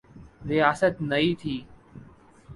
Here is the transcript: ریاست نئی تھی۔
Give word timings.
ریاست 0.49 0.95
نئی 1.09 1.29
تھی۔ 1.41 1.55